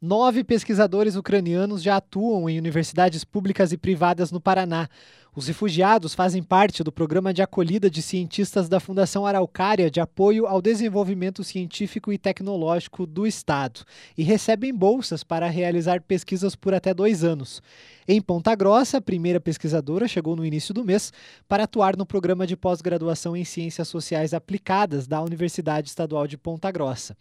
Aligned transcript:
Nove 0.00 0.44
pesquisadores 0.44 1.16
ucranianos 1.16 1.82
já 1.82 1.96
atuam 1.96 2.48
em 2.48 2.56
universidades 2.56 3.24
públicas 3.24 3.72
e 3.72 3.76
privadas 3.76 4.30
no 4.30 4.40
Paraná. 4.40 4.88
Os 5.34 5.46
refugiados 5.46 6.14
fazem 6.14 6.42
parte 6.42 6.82
do 6.82 6.90
programa 6.90 7.34
de 7.34 7.42
acolhida 7.42 7.90
de 7.90 8.02
cientistas 8.02 8.68
da 8.68 8.80
Fundação 8.80 9.26
Araucária 9.26 9.90
de 9.90 10.00
apoio 10.00 10.46
ao 10.46 10.60
desenvolvimento 10.60 11.44
científico 11.44 12.12
e 12.12 12.18
tecnológico 12.18 13.06
do 13.06 13.26
Estado 13.26 13.84
e 14.16 14.22
recebem 14.22 14.74
bolsas 14.74 15.22
para 15.22 15.48
realizar 15.48 16.02
pesquisas 16.02 16.56
por 16.56 16.74
até 16.74 16.92
dois 16.92 17.22
anos. 17.22 17.62
Em 18.10 18.22
Ponta 18.22 18.54
Grossa, 18.54 18.96
a 18.96 19.02
primeira 19.02 19.38
pesquisadora 19.38 20.08
chegou 20.08 20.34
no 20.34 20.44
início 20.44 20.72
do 20.72 20.82
mês 20.82 21.12
para 21.46 21.64
atuar 21.64 21.94
no 21.94 22.06
programa 22.06 22.46
de 22.46 22.56
pós-graduação 22.56 23.36
em 23.36 23.44
Ciências 23.44 23.86
Sociais 23.86 24.32
Aplicadas 24.32 25.06
da 25.06 25.22
Universidade 25.22 25.90
Estadual 25.90 26.26
de 26.26 26.38
Ponta 26.38 26.70
Grossa. 26.72 27.14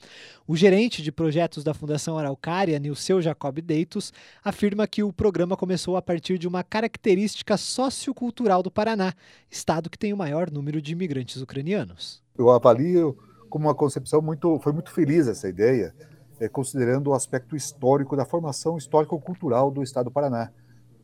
O 0.48 0.56
gerente 0.56 1.04
de 1.04 1.12
projetos 1.12 1.62
da 1.62 1.74
Fundação 1.74 2.18
Araucária, 2.18 2.67
Nilceu 2.80 3.22
Jacob 3.22 3.60
Deitos, 3.62 4.12
afirma 4.44 4.86
que 4.86 5.04
o 5.04 5.14
programa 5.14 5.56
começou 5.56 5.96
a 5.96 6.02
partir 6.02 6.38
de 6.38 6.48
uma 6.48 6.64
característica 6.64 7.56
sociocultural 7.56 8.62
do 8.62 8.70
Paraná, 8.70 9.14
estado 9.50 9.90
que 9.90 9.98
tem 9.98 10.12
o 10.12 10.18
maior 10.18 10.52
número 10.52 10.82
de 10.82 10.92
imigrantes 10.92 11.42
ucranianos. 11.42 12.22
Eu 12.38 12.50
avalio 12.50 13.18
como 13.50 13.68
uma 13.68 13.76
concepção 13.76 14.22
muito, 14.22 14.60
foi 14.60 14.74
muito 14.74 14.92
feliz 14.92 15.28
essa 15.28 15.48
ideia, 15.48 15.96
é, 16.40 16.48
considerando 16.48 17.08
o 17.08 17.14
aspecto 17.14 17.56
histórico 17.56 18.16
da 18.16 18.26
formação 18.26 18.78
histórico-cultural 18.78 19.72
do 19.72 19.82
estado 19.82 20.06
do 20.06 20.12
Paraná. 20.12 20.52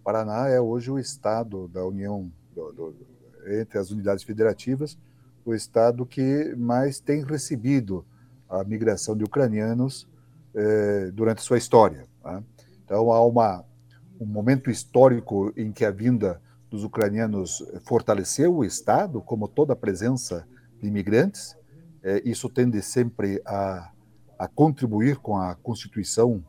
Paraná 0.04 0.50
é 0.50 0.60
hoje 0.60 0.92
o 0.92 1.00
estado 1.00 1.68
da 1.70 1.86
União, 1.86 2.30
do, 2.54 2.72
do, 2.74 2.96
entre 3.48 3.80
as 3.80 3.90
unidades 3.90 4.24
federativas, 4.24 4.98
o 5.46 5.54
estado 5.54 6.06
que 6.06 6.54
mais 6.56 7.00
tem 7.00 7.24
recebido 7.24 8.06
a 8.50 8.64
migração 8.64 9.16
de 9.16 9.24
ucranianos 9.24 10.08
eh, 10.56 11.12
durante 11.14 11.42
sua 11.42 11.58
história. 11.58 12.08
Tá? 12.22 12.44
Então 12.84 13.12
há 13.12 13.26
uma, 13.26 13.66
um 14.20 14.26
momento 14.26 14.70
histórico 14.70 15.54
em 15.56 15.72
que 15.72 15.86
a 15.86 15.92
vinda 15.92 16.42
dos 16.70 16.84
ucranianos 16.84 17.64
fortaleceu 17.86 18.56
o 18.56 18.66
estado, 18.66 19.22
como 19.22 19.48
toda 19.48 19.74
a 19.74 19.76
presença 19.76 20.48
de 20.82 20.88
imigrantes. 20.88 21.56
Eh, 22.04 22.22
isso 22.26 22.50
tende 22.50 22.82
sempre 22.82 23.42
a, 23.46 23.92
a 24.38 24.48
contribuir 24.48 25.18
com 25.18 25.38
a 25.38 25.56
constituição 25.56 26.44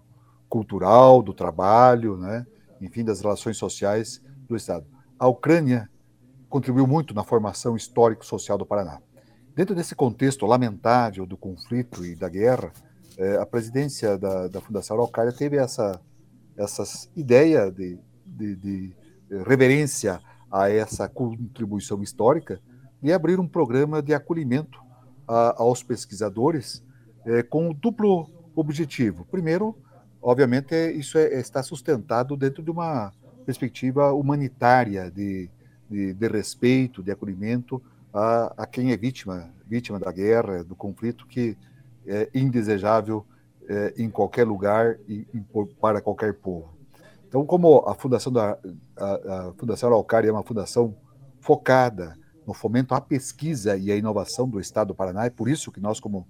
cultural 0.49 1.23
do 1.23 1.35
trabalho, 1.35 2.17
né? 2.17 2.47
enfim, 2.81 3.05
das 3.05 3.21
relações 3.21 3.57
sociais 3.57 4.23
do 4.49 4.57
Estado. 4.57 4.87
A 5.19 5.27
Ucrânia 5.27 5.91
contribuiu 6.49 6.87
muito 6.87 7.13
na 7.13 7.25
formação 7.25 7.77
histórico-social 7.77 8.57
do 8.57 8.67
Paraná. 8.67 9.01
Dentro 9.55 9.75
desse 9.75 9.95
contexto 9.95 10.47
lamentável 10.47 11.27
do 11.27 11.37
conflito 11.37 12.05
e 12.05 12.15
da 12.15 12.29
guerra, 12.29 12.73
eh, 13.19 13.37
a 13.37 13.47
presidência 13.47 14.19
da, 14.19 14.49
da 14.49 14.61
Fundação 14.61 14.97
Araucária 14.97 15.33
teve 15.33 15.57
essa, 15.57 16.01
essa 16.57 16.85
ideia 17.17 17.71
de, 17.71 17.99
de, 18.25 18.57
de 18.57 18.97
reverência 19.47 20.21
a 20.51 20.71
essa 20.71 21.09
contribuição 21.09 22.03
histórica 22.03 22.61
e 23.03 23.13
abrir 23.13 23.39
um 23.41 23.49
programa 23.49 24.03
de 24.03 24.15
acolhimento 24.15 24.79
a, 25.27 25.63
aos 25.63 25.83
pesquisadores 25.83 26.83
eh, 27.27 27.43
com 27.43 27.73
duplo 27.73 28.31
objetivo. 28.55 29.25
Primeiro, 29.31 29.77
obviamente, 30.23 30.75
é, 30.75 30.93
isso 30.93 31.19
é, 31.19 31.41
está 31.41 31.63
sustentado 31.63 32.37
dentro 32.37 32.63
de 32.63 32.71
uma 32.71 33.13
perspectiva 33.45 34.13
humanitária 34.13 35.11
de, 35.11 35.51
de, 35.91 36.15
de 36.15 36.29
respeito, 36.29 37.03
de 37.03 37.11
acolhimento 37.11 37.83
a, 38.13 38.63
a, 38.63 38.67
quem 38.67 38.93
é 38.93 38.97
vítima, 38.97 39.51
vítima 39.67 39.99
da 39.99 40.13
guerra, 40.13 40.63
do 40.63 40.77
conflito, 40.77 41.27
que 41.27 41.57
é 42.07 42.29
indesejável 42.35 43.25
é, 43.69 43.95
em 43.97 44.11
qualquer 44.11 44.47
lugar 44.47 44.99
e, 45.09 45.27
para 45.81 46.01
qualquer 46.01 46.35
povo. 46.35 46.75
Então, 47.27 47.45
como 47.45 47.79
a 47.87 47.95
Fundação 47.95 48.33
da 48.33 48.59
a, 48.97 49.49
a 49.49 49.53
Fundação 49.57 49.89
Araucária 49.89 50.29
é 50.29 50.33
uma 50.33 50.45
fundação 50.45 50.95
focada 51.41 52.17
no 52.47 52.55
fomento 52.55 52.95
à 52.95 53.01
pesquisa 53.01 53.77
e 53.77 53.91
à 53.91 53.97
inovação 53.97 54.49
do 54.49 54.61
Estado 54.61 54.89
do 54.89 54.95
Paraná, 54.95 55.25
é 55.25 55.31
por 55.31 55.49
isso 55.49 55.73
que 55.73 55.81
nós, 55.81 55.99
como, 55.99 56.27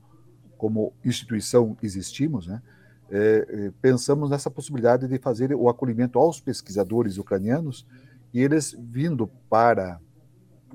como 0.57 0.93
instituição, 1.05 1.77
existimos, 1.83 2.47
né? 2.47 2.63
É, 3.11 3.47
é, 3.49 3.73
pensamos 3.83 4.31
nessa 4.31 4.51
possibilidade 4.51 5.07
de 5.07 5.19
fazer 5.19 5.55
o 5.55 5.69
acolhimento 5.69 6.19
aos 6.19 6.41
pesquisadores 6.41 7.19
ucranianos 7.19 7.87
e 8.33 8.41
eles 8.41 8.75
vindo 8.79 9.27
para 9.49 10.01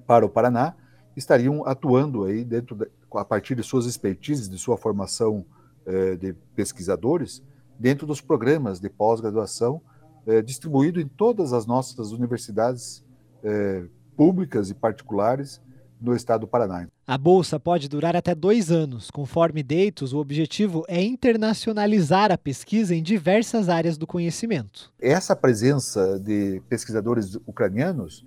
para 0.06 0.26
o 0.26 0.30
Paraná 0.30 0.76
estariam 1.16 1.66
atuando 1.66 2.24
aí 2.24 2.44
dentro 2.44 2.76
a 3.16 3.26
partir 3.26 3.56
de 3.56 3.64
suas 3.64 3.86
expertises, 3.86 4.50
de 4.50 4.58
sua 4.58 4.78
formação 4.78 5.46
é, 5.86 6.16
de 6.16 6.34
pesquisadores, 6.56 7.44
dentro 7.78 8.06
dos 8.06 8.22
programas 8.22 8.80
de 8.80 8.90
pós-graduação 8.90 9.82
é, 10.28 10.42
distribuído 10.42 11.00
em 11.00 11.08
todas 11.08 11.54
as 11.54 11.66
nossas 11.66 12.12
universidades 12.12 13.04
é, 13.44 13.86
públicas 14.16 14.70
e 14.70 14.74
particulares 14.74 15.62
no 16.00 16.16
estado 16.16 16.42
do 16.42 16.48
Paraná. 16.48 16.88
A 17.06 17.18
bolsa 17.18 17.60
pode 17.60 17.90
durar 17.90 18.16
até 18.16 18.34
dois 18.34 18.72
anos. 18.72 19.12
Conforme 19.12 19.62
Deitos, 19.62 20.14
o 20.14 20.20
objetivo 20.20 20.86
é 20.88 21.04
internacionalizar 21.04 22.32
a 22.32 22.38
pesquisa 22.38 22.96
em 22.96 23.04
diversas 23.04 23.68
áreas 23.68 23.98
do 23.98 24.08
conhecimento. 24.08 24.94
Essa 25.02 25.36
presença 25.36 26.20
de 26.20 26.62
pesquisadores 26.70 27.36
ucranianos, 27.46 28.26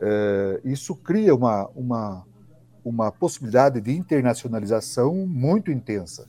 é, 0.00 0.60
isso 0.64 0.94
cria 0.94 1.34
uma, 1.34 1.68
uma, 1.74 2.24
uma 2.88 3.12
possibilidade 3.12 3.80
de 3.80 3.92
internacionalização 3.96 5.14
muito 5.26 5.70
intensa. 5.70 6.26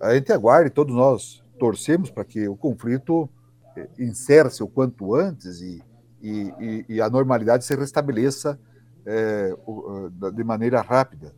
A 0.00 0.14
gente 0.14 0.32
aguarde, 0.32 0.70
todos 0.70 0.94
nós 0.94 1.42
torcemos 1.58 2.10
para 2.10 2.24
que 2.24 2.48
o 2.48 2.56
conflito 2.56 3.28
eh, 3.76 3.88
encerre-se 3.98 4.62
o 4.62 4.68
quanto 4.68 5.14
antes 5.14 5.60
e, 5.60 5.82
e, 6.22 6.84
e, 6.88 7.00
a 7.00 7.08
normalidade 7.08 7.64
se 7.64 7.74
restabeleça 7.74 8.58
é, 9.06 9.54
de 10.34 10.44
maneira 10.44 10.80
rápida 10.80 11.34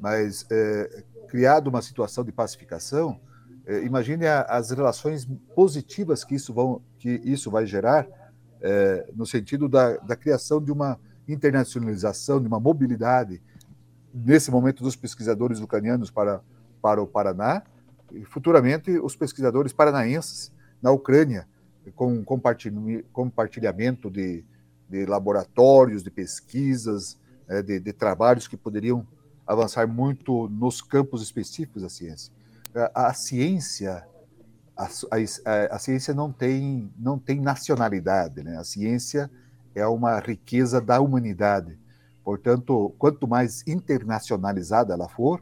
mas 0.00 0.46
é, 0.50 1.04
criado 1.28 1.68
uma 1.68 1.82
situação 1.82 2.24
de 2.24 2.32
pacificação, 2.32 3.18
é, 3.66 3.82
imagine 3.82 4.26
as 4.26 4.70
relações 4.70 5.26
positivas 5.54 6.24
que 6.24 6.34
isso, 6.34 6.52
vão, 6.52 6.80
que 6.98 7.20
isso 7.24 7.50
vai 7.50 7.66
gerar 7.66 8.06
é, 8.60 9.10
no 9.14 9.26
sentido 9.26 9.68
da, 9.68 9.96
da 9.96 10.16
criação 10.16 10.62
de 10.62 10.70
uma 10.70 10.98
internacionalização, 11.28 12.40
de 12.40 12.46
uma 12.46 12.60
mobilidade, 12.60 13.42
nesse 14.24 14.50
momento, 14.50 14.82
dos 14.82 14.96
pesquisadores 14.96 15.60
ucranianos 15.60 16.10
para, 16.10 16.40
para 16.80 17.02
o 17.02 17.06
Paraná, 17.06 17.62
e 18.12 18.24
futuramente 18.24 18.90
os 18.98 19.14
pesquisadores 19.16 19.72
paranaenses 19.72 20.52
na 20.80 20.90
Ucrânia, 20.90 21.46
com 21.94 22.24
compartilhamento 23.12 24.10
de, 24.10 24.44
de 24.88 25.06
laboratórios, 25.06 26.02
de 26.02 26.10
pesquisas, 26.10 27.18
é, 27.48 27.62
de, 27.62 27.78
de 27.78 27.92
trabalhos 27.92 28.48
que 28.48 28.56
poderiam 28.56 29.06
avançar 29.46 29.86
muito 29.86 30.48
nos 30.48 30.82
campos 30.82 31.22
específicos 31.22 31.82
da 31.82 31.88
ciência. 31.88 32.32
A, 32.74 33.08
a 33.08 33.14
ciência, 33.14 34.06
a, 34.76 34.84
a, 34.84 35.76
a, 35.76 35.78
ciência 35.78 36.12
não 36.12 36.32
tem, 36.32 36.90
não 36.98 37.18
tem 37.18 37.40
nacionalidade, 37.40 38.42
né? 38.42 38.56
A 38.56 38.64
ciência 38.64 39.30
é 39.74 39.86
uma 39.86 40.18
riqueza 40.18 40.80
da 40.80 41.00
humanidade. 41.00 41.78
Portanto, 42.26 42.92
quanto 42.98 43.28
mais 43.28 43.62
internacionalizada 43.68 44.92
ela 44.92 45.08
for, 45.08 45.40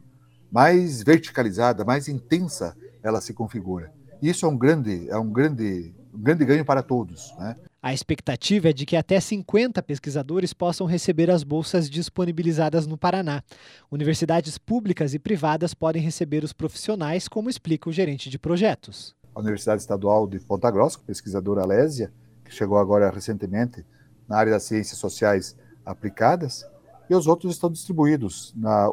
mais 0.53 1.03
verticalizada, 1.03 1.83
mais 1.83 2.09
intensa 2.09 2.77
ela 3.03 3.23
se 3.23 3.33
configura. 3.33 3.91
Isso 4.21 4.45
é 4.45 4.49
um 4.51 4.59
grande, 4.59 5.09
é 5.09 5.17
um 5.17 5.33
grande, 5.33 5.95
um 6.13 6.21
grande 6.21 6.45
ganho 6.45 6.63
para 6.63 6.83
todos, 6.83 7.35
né? 7.39 7.57
A 7.83 7.95
expectativa 7.95 8.69
é 8.69 8.73
de 8.75 8.85
que 8.85 8.97
até 8.97 9.19
50 9.19 9.83
pesquisadores 9.83 10.53
possam 10.53 10.87
receber 10.87 11.31
as 11.31 11.43
bolsas 11.43 11.89
disponibilizadas 11.89 12.87
no 12.87 12.99
Paraná. 12.99 13.43
Universidades 13.91 14.59
públicas 14.59 15.15
e 15.15 15.19
privadas 15.19 15.73
podem 15.73 16.03
receber 16.03 16.45
os 16.45 16.53
profissionais, 16.53 17.29
como 17.29 17.49
explica 17.49 17.89
o 17.89 17.93
gerente 17.93 18.29
de 18.29 18.39
projetos. 18.39 19.17
A 19.35 19.41
Universidade 19.41 19.81
Estadual 19.81 20.27
de 20.29 20.39
Ponta 20.39 20.71
Grossa, 20.71 20.99
pesquisadora 20.99 21.63
Alésia, 21.63 22.13
que 22.45 22.55
chegou 22.55 22.77
agora 22.77 23.11
recentemente 23.11 23.87
na 24.29 24.37
área 24.37 24.53
das 24.53 24.65
ciências 24.65 24.99
sociais 24.99 25.57
aplicadas, 25.85 26.67
e 27.09 27.15
os 27.15 27.27
outros 27.27 27.53
estão 27.53 27.71
distribuídos 27.71 28.53
na, 28.57 28.89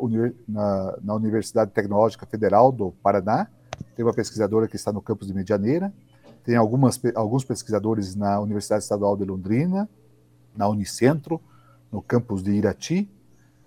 na, 0.48 0.98
na 1.02 1.16
Universidade 1.16 1.72
Tecnológica 1.72 2.26
Federal 2.26 2.72
do 2.72 2.92
Paraná, 3.04 3.48
tem 3.96 4.06
uma 4.06 4.14
pesquisadora 4.14 4.68
que 4.68 4.76
está 4.76 4.92
no 4.92 5.02
campus 5.02 5.28
de 5.28 5.34
Medianeira, 5.34 5.94
tem 6.44 6.56
algumas, 6.56 7.00
alguns 7.16 7.44
pesquisadores 7.44 8.16
na 8.16 8.40
Universidade 8.40 8.84
Estadual 8.84 9.16
de 9.16 9.26
Londrina, 9.26 9.88
na 10.56 10.68
Unicentro, 10.68 11.40
no 11.92 12.02
campus 12.02 12.42
de 12.42 12.52
Irati, 12.52 13.10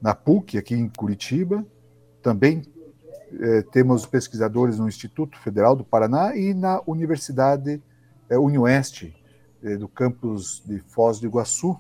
na 0.01 0.15
PUC, 0.15 0.59
aqui 0.59 0.75
em 0.75 0.89
Curitiba. 0.89 1.65
Também 2.23 2.63
eh, 3.41 3.63
temos 3.71 4.07
pesquisadores 4.07 4.79
no 4.79 4.89
Instituto 4.89 5.39
Federal 5.39 5.77
do 5.77 5.85
Paraná 5.85 6.37
e 6.37 6.53
na 6.53 6.83
Universidade 6.87 7.83
eh, 8.29 8.39
Unioeste, 8.39 9.15
eh, 9.63 9.77
do 9.77 9.89
campus 9.89 10.63
de 10.67 10.79
Foz 10.81 11.21
do 11.21 11.27
Iguaçu. 11.27 11.77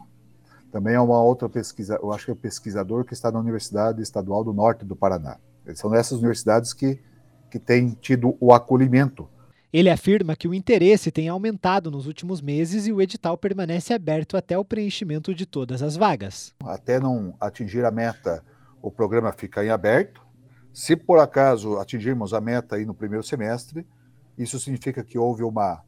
Também 0.74 0.94
é 0.94 1.00
uma 1.00 1.22
outra 1.22 1.48
pesquisa, 1.48 2.00
eu 2.02 2.12
acho 2.12 2.24
que 2.24 2.32
é 2.32 2.34
pesquisador 2.34 3.04
que 3.04 3.14
está 3.14 3.30
na 3.30 3.38
Universidade 3.38 4.02
Estadual 4.02 4.42
do 4.42 4.52
Norte 4.52 4.84
do 4.84 4.96
Paraná. 4.96 5.38
São 5.72 5.94
essas 5.94 6.18
universidades 6.18 6.72
que, 6.72 7.00
que 7.48 7.60
têm 7.60 7.90
tido 7.90 8.36
o 8.40 8.52
acolhimento 8.52 9.28
Ele 9.72 9.88
afirma 9.88 10.34
que 10.34 10.48
o 10.48 10.52
interesse 10.52 11.12
tem 11.12 11.28
aumentado 11.28 11.92
nos 11.92 12.08
últimos 12.08 12.40
meses 12.40 12.88
e 12.88 12.92
o 12.92 13.00
edital 13.00 13.38
permanece 13.38 13.94
aberto 13.94 14.36
até 14.36 14.58
o 14.58 14.64
preenchimento 14.64 15.32
de 15.32 15.46
todas 15.46 15.80
as 15.80 15.94
vagas. 15.94 16.52
Até 16.64 16.98
não 16.98 17.36
atingir 17.40 17.84
a 17.84 17.92
meta, 17.92 18.42
o 18.82 18.90
programa 18.90 19.30
fica 19.30 19.64
em 19.64 19.70
aberto. 19.70 20.26
Se 20.72 20.96
por 20.96 21.20
acaso 21.20 21.78
atingirmos 21.78 22.34
a 22.34 22.40
meta 22.40 22.74
aí 22.74 22.84
no 22.84 22.94
primeiro 22.94 23.22
semestre, 23.22 23.86
isso 24.36 24.58
significa 24.58 25.04
que 25.04 25.16
houve 25.16 25.44
uma, 25.44 25.84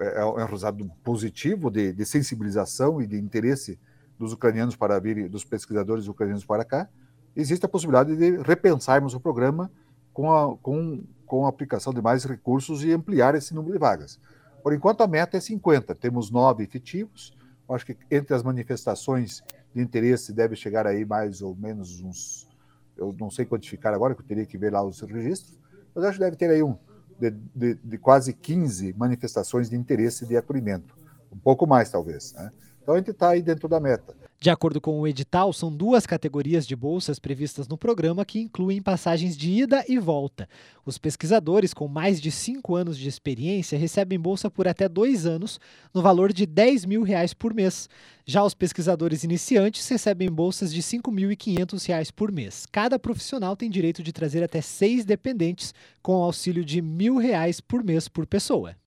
é, 0.00 0.22
é 0.22 0.24
um 0.24 0.46
resultado 0.46 0.84
positivo 1.04 1.70
de, 1.70 1.92
de 1.92 2.04
sensibilização 2.04 3.00
e 3.00 3.06
de 3.06 3.16
interesse 3.20 3.78
dos 4.18 4.32
ucranianos 4.32 4.76
para 4.76 4.98
vir, 4.98 5.28
dos 5.28 5.44
pesquisadores 5.44 6.08
ucranianos 6.08 6.44
para 6.44 6.64
cá. 6.64 6.88
Existe 7.34 7.66
a 7.66 7.68
possibilidade 7.68 8.16
de 8.16 8.38
repensarmos 8.38 9.14
o 9.14 9.20
programa 9.20 9.70
com 10.12 10.32
a, 10.32 10.56
com 10.56 11.04
com 11.26 11.44
a 11.44 11.48
aplicação 11.48 11.92
de 11.92 12.00
mais 12.00 12.24
recursos 12.24 12.84
e 12.84 12.92
ampliar 12.92 13.34
esse 13.34 13.54
número 13.54 13.74
de 13.74 13.78
vagas. 13.78 14.18
Por 14.62 14.72
enquanto, 14.72 15.02
a 15.02 15.06
meta 15.06 15.36
é 15.36 15.40
50, 15.40 15.94
temos 15.94 16.30
nove 16.30 16.64
efetivos. 16.64 17.36
Acho 17.68 17.84
que 17.84 17.96
entre 18.10 18.34
as 18.34 18.42
manifestações 18.42 19.42
de 19.74 19.82
interesse 19.82 20.32
deve 20.32 20.54
chegar 20.56 20.86
aí 20.86 21.04
mais 21.04 21.42
ou 21.42 21.54
menos 21.54 22.00
uns. 22.00 22.48
Eu 22.96 23.14
não 23.18 23.30
sei 23.30 23.44
quantificar 23.44 23.92
agora, 23.92 24.14
que 24.14 24.22
eu 24.22 24.26
teria 24.26 24.46
que 24.46 24.56
ver 24.56 24.72
lá 24.72 24.82
os 24.82 25.00
registros, 25.00 25.58
mas 25.94 26.04
acho 26.04 26.18
que 26.18 26.24
deve 26.24 26.36
ter 26.36 26.48
aí 26.48 26.62
um 26.62 26.78
de, 27.18 27.30
de, 27.54 27.74
de 27.74 27.98
quase 27.98 28.32
15 28.32 28.94
manifestações 28.96 29.68
de 29.68 29.76
interesse 29.76 30.24
de 30.24 30.36
acolhimento. 30.36 30.96
Um 31.30 31.38
pouco 31.38 31.66
mais, 31.66 31.90
talvez. 31.90 32.32
Né? 32.34 32.50
Então 32.86 32.94
a 32.94 32.98
gente 32.98 33.10
está 33.10 33.30
aí 33.30 33.42
dentro 33.42 33.66
da 33.66 33.80
meta. 33.80 34.14
De 34.38 34.48
acordo 34.48 34.80
com 34.80 35.00
o 35.00 35.08
edital, 35.08 35.52
são 35.52 35.74
duas 35.74 36.06
categorias 36.06 36.64
de 36.64 36.76
bolsas 36.76 37.18
previstas 37.18 37.66
no 37.66 37.76
programa 37.76 38.24
que 38.24 38.38
incluem 38.38 38.80
passagens 38.80 39.36
de 39.36 39.50
ida 39.50 39.84
e 39.88 39.98
volta. 39.98 40.48
Os 40.84 40.96
pesquisadores 40.96 41.74
com 41.74 41.88
mais 41.88 42.20
de 42.20 42.30
cinco 42.30 42.76
anos 42.76 42.96
de 42.96 43.08
experiência 43.08 43.76
recebem 43.76 44.20
bolsa 44.20 44.48
por 44.48 44.68
até 44.68 44.88
dois 44.88 45.26
anos, 45.26 45.58
no 45.92 46.00
valor 46.00 46.32
de 46.32 46.46
10 46.46 46.84
mil 46.84 47.02
reais 47.02 47.34
por 47.34 47.52
mês. 47.52 47.88
Já 48.24 48.44
os 48.44 48.54
pesquisadores 48.54 49.24
iniciantes 49.24 49.88
recebem 49.88 50.30
bolsas 50.30 50.72
de 50.72 50.82
5.500 50.82 51.86
reais 51.88 52.10
por 52.10 52.30
mês. 52.30 52.66
Cada 52.70 52.98
profissional 52.98 53.56
tem 53.56 53.70
direito 53.70 54.02
de 54.02 54.12
trazer 54.12 54.44
até 54.44 54.60
seis 54.60 55.04
dependentes, 55.04 55.74
com 56.02 56.22
auxílio 56.22 56.64
de 56.64 56.80
mil 56.80 57.16
reais 57.16 57.60
por 57.60 57.82
mês 57.82 58.06
por 58.06 58.26
pessoa. 58.26 58.74